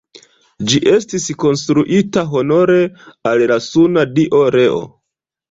Ĝi 0.69 0.79
estis 0.91 1.27
konstruita 1.43 2.23
honore 2.31 2.79
al 3.33 3.45
la 3.53 3.59
suna 3.67 4.09
dio 4.19 4.43
Reo. 4.59 4.83